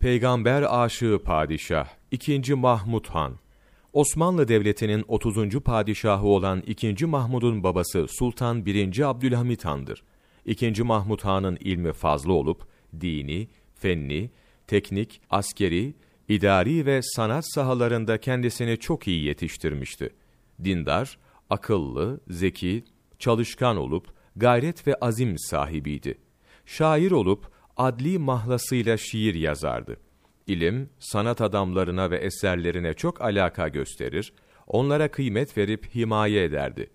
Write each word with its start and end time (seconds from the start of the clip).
Peygamber 0.00 0.82
aşığı 0.84 1.20
padişah 1.24 1.88
2. 2.10 2.54
Mahmud 2.54 3.06
Han 3.06 3.38
Osmanlı 3.92 4.48
Devleti'nin 4.48 5.04
30. 5.08 5.60
padişahı 5.60 6.26
olan 6.26 6.62
2. 6.66 7.06
Mahmud'un 7.06 7.62
babası 7.62 8.06
Sultan 8.08 8.66
1. 8.66 9.00
Abdülhamit 9.10 9.64
Han'dır. 9.64 10.02
2. 10.46 10.82
Mahmud 10.82 11.20
Han'ın 11.20 11.56
ilmi 11.60 11.92
fazla 11.92 12.32
olup 12.32 12.66
dini, 13.00 13.48
fenni, 13.74 14.30
teknik, 14.66 15.20
askeri, 15.30 15.94
idari 16.28 16.86
ve 16.86 17.00
sanat 17.02 17.52
sahalarında 17.54 18.20
kendisini 18.20 18.78
çok 18.78 19.08
iyi 19.08 19.24
yetiştirmişti. 19.24 20.10
Dindar, 20.64 21.18
akıllı, 21.50 22.20
zeki, 22.30 22.84
çalışkan 23.18 23.76
olup 23.76 24.06
gayret 24.36 24.86
ve 24.86 24.94
azim 24.94 25.38
sahibiydi. 25.38 26.18
Şair 26.66 27.10
olup 27.10 27.59
adli 27.80 28.18
mahlasıyla 28.18 28.96
şiir 28.96 29.34
yazardı. 29.34 29.96
İlim, 30.46 30.90
sanat 30.98 31.40
adamlarına 31.40 32.10
ve 32.10 32.16
eserlerine 32.16 32.94
çok 32.94 33.22
alaka 33.22 33.68
gösterir, 33.68 34.32
onlara 34.66 35.10
kıymet 35.10 35.58
verip 35.58 35.94
himaye 35.94 36.44
ederdi. 36.44 36.90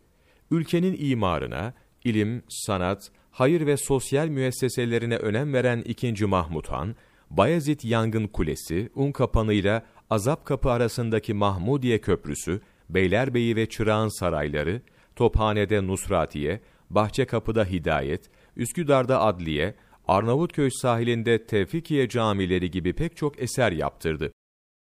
Ülkenin 0.52 0.98
imarına, 1.00 1.74
ilim, 2.04 2.44
sanat, 2.50 3.12
hayır 3.32 3.66
ve 3.66 3.78
sosyal 3.78 4.28
müesseselerine 4.28 5.18
önem 5.18 5.54
veren 5.54 5.82
2. 5.82 6.26
Mahmud 6.26 6.66
Han, 6.68 6.96
Bayezid 7.30 7.80
Yangın 7.84 8.28
Kulesi, 8.28 8.90
Unkapanı 8.96 9.82
Azap 10.10 10.46
Kapı 10.46 10.72
arasındaki 10.72 11.34
Mahmudiye 11.34 12.02
Köprüsü, 12.02 12.62
Beylerbeyi 12.90 13.56
ve 13.56 13.70
Çırağan 13.70 14.20
Sarayları, 14.20 14.82
Tophane'de 15.16 15.88
Nusratiye, 15.88 16.60
Bahçekapı'da 16.90 17.66
Hidayet, 17.66 18.30
Üsküdar'da 18.56 19.22
Adliye, 19.22 19.76
Arnavutköy 20.08 20.70
sahilinde 20.72 21.46
Tevfikiye 21.46 22.10
camileri 22.10 22.72
gibi 22.72 22.94
pek 22.94 23.18
çok 23.18 23.42
eser 23.42 23.72
yaptırdı. 23.72 24.32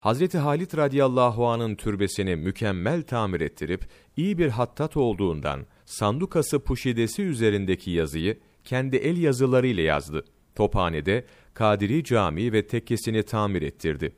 Hazreti 0.01 0.39
Halit 0.39 0.77
radıyallahu 0.77 1.47
anın 1.47 1.75
türbesini 1.75 2.37
mükemmel 2.37 3.03
tamir 3.03 3.41
ettirip 3.41 3.87
iyi 4.17 4.39
bir 4.39 4.49
hattat 4.49 4.97
olduğundan 4.97 5.67
sandukası 5.85 6.61
puşidesi 6.61 7.23
üzerindeki 7.23 7.91
yazıyı 7.91 8.39
kendi 8.65 8.97
el 8.97 9.17
yazılarıyla 9.17 9.83
yazdı. 9.83 10.25
Tophane'de 10.55 11.25
Kadiri 11.55 12.05
Camii 12.05 12.53
ve 12.53 12.67
tekkesini 12.67 13.23
tamir 13.23 13.63
ettirdi. 13.63 14.13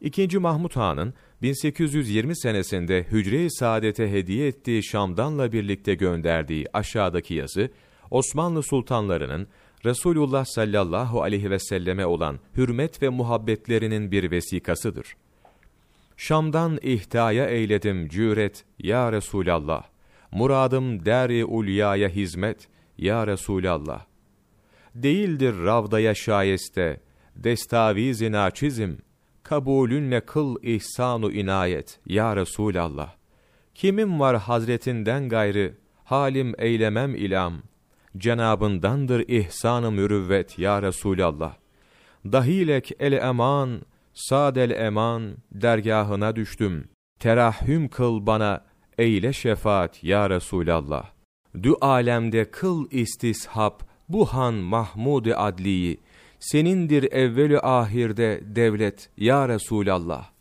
İkinci 0.00 0.38
Mahmud 0.38 0.76
Han'ın 0.76 1.14
1820 1.42 2.36
senesinde 2.36 3.06
Hücre-i 3.10 3.50
Saadet'e 3.50 4.12
hediye 4.12 4.46
ettiği 4.46 4.84
Şam'danla 4.84 5.52
birlikte 5.52 5.94
gönderdiği 5.94 6.66
aşağıdaki 6.72 7.34
yazı, 7.34 7.70
Osmanlı 8.10 8.62
sultanlarının 8.62 9.48
Resulullah 9.84 10.44
sallallahu 10.44 11.22
aleyhi 11.22 11.50
ve 11.50 11.58
selleme 11.58 12.06
olan 12.06 12.38
hürmet 12.56 13.02
ve 13.02 13.08
muhabbetlerinin 13.08 14.10
bir 14.10 14.30
vesikasıdır. 14.30 15.16
Şam'dan 16.16 16.78
ihtaya 16.82 17.46
eyledim 17.46 18.08
cüret 18.08 18.64
ya 18.78 19.12
Resulallah. 19.12 19.82
Muradım 20.32 21.04
der-i 21.04 21.44
ulyaya 21.44 22.08
hizmet 22.08 22.68
ya 22.98 23.26
Resulallah. 23.26 24.04
Değildir 24.94 25.54
ravdaya 25.64 26.14
şayeste, 26.14 27.00
destavizi 27.36 28.32
kabulünle 29.42 30.20
kıl 30.20 30.56
ihsanu 30.62 31.32
inayet 31.32 32.00
ya 32.06 32.36
Resulallah. 32.36 33.14
Kimin 33.74 34.20
var 34.20 34.36
hazretinden 34.36 35.28
gayrı, 35.28 35.74
halim 36.04 36.54
eylemem 36.58 37.14
ilam, 37.14 37.62
cenabındandır 38.16 39.28
ihsan-ı 39.28 39.90
mürüvvet 39.90 40.58
ya 40.58 40.82
Resulallah. 40.82 41.54
Dahilek 42.24 42.92
el 43.00 43.12
eman, 43.12 43.82
sadel 44.14 44.70
eman, 44.70 45.36
dergahına 45.52 46.36
düştüm. 46.36 46.88
Terahhüm 47.20 47.88
kıl 47.88 48.26
bana, 48.26 48.64
eyle 48.98 49.32
şefaat 49.32 50.04
ya 50.04 50.30
Resulallah. 50.30 51.10
Dü 51.62 51.72
alemde 51.80 52.50
kıl 52.50 52.90
istishab, 52.90 53.80
bu 54.08 54.26
han 54.26 54.54
Mahmud-i 54.54 55.36
Adli'yi, 55.36 56.00
senindir 56.40 57.12
evvelü 57.12 57.60
ahirde 57.60 58.40
devlet 58.44 59.10
ya 59.16 59.48
Resulallah. 59.48 60.32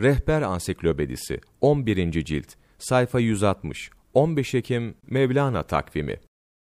Rehber 0.00 0.42
Ansiklopedisi 0.42 1.40
11. 1.60 2.24
cilt 2.24 2.54
sayfa 2.78 3.20
160 3.20 3.90
15 4.14 4.54
Ekim 4.54 4.94
Mevlana 5.10 5.62
takvimi 5.62 6.16